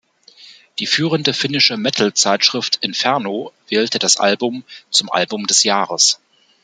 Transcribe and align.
Die 0.79 0.87
führende 0.87 1.31
finnische 1.31 1.77
Metal-Zeitschrift 1.77 2.77
Inferno 2.77 3.53
wählte 3.69 3.99
das 3.99 4.17
Album 4.17 4.63
zum 4.89 5.11
„Album 5.11 5.45
des 5.45 5.61
Jahres“. 5.61 6.19